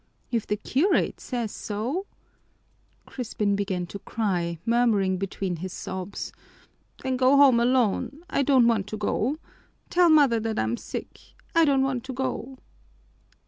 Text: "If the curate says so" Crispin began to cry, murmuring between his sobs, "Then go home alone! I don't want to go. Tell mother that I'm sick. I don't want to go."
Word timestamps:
"If 0.31 0.47
the 0.47 0.55
curate 0.57 1.19
says 1.19 1.51
so" 1.51 2.07
Crispin 3.05 3.55
began 3.55 3.85
to 3.85 3.99
cry, 3.99 4.57
murmuring 4.65 5.17
between 5.17 5.57
his 5.57 5.73
sobs, 5.73 6.33
"Then 7.03 7.17
go 7.17 7.37
home 7.37 7.59
alone! 7.59 8.23
I 8.27 8.41
don't 8.41 8.67
want 8.67 8.87
to 8.87 8.97
go. 8.97 9.37
Tell 9.91 10.09
mother 10.09 10.39
that 10.39 10.57
I'm 10.57 10.75
sick. 10.75 11.19
I 11.53 11.65
don't 11.65 11.83
want 11.83 12.03
to 12.05 12.13
go." 12.13 12.57